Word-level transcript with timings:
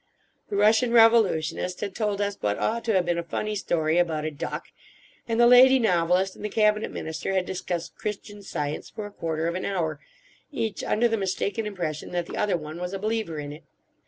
The 0.49 0.55
Russian 0.55 0.91
revolutionist 0.93 1.81
had 1.81 1.93
told 1.93 2.21
us 2.21 2.35
what 2.41 2.57
ought 2.57 2.83
to 2.85 2.93
have 2.93 3.05
been 3.05 3.19
a 3.19 3.23
funny 3.23 3.55
story 3.55 3.99
about 3.99 4.25
a 4.25 4.31
duck; 4.31 4.65
and 5.27 5.39
the 5.39 5.45
lady 5.45 5.77
novelist 5.77 6.35
and 6.35 6.43
the 6.43 6.49
Cabinet 6.49 6.89
Minister 6.89 7.33
had 7.33 7.45
discussed 7.45 7.93
Christian 7.97 8.41
Science 8.41 8.89
for 8.89 9.05
a 9.05 9.11
quarter 9.11 9.45
of 9.47 9.53
an 9.53 9.63
hour, 9.63 9.99
each 10.51 10.83
under 10.83 11.07
the 11.07 11.17
mistaken 11.17 11.67
impression 11.67 12.13
that 12.13 12.25
the 12.25 12.35
other 12.35 12.57
one 12.57 12.79
was 12.81 12.93
a 12.93 12.97
believer 12.97 13.37
in 13.37 13.53
it. 13.53 13.63